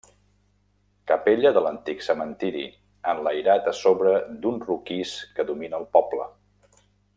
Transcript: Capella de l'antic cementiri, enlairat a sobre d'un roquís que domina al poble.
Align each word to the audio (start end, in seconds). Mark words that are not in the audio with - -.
Capella 1.11 1.51
de 1.57 1.61
l'antic 1.65 2.01
cementiri, 2.05 2.63
enlairat 3.13 3.69
a 3.73 3.75
sobre 3.81 4.15
d'un 4.47 4.59
roquís 4.65 5.15
que 5.37 5.47
domina 5.53 5.81
al 5.83 5.89
poble. 5.99 6.27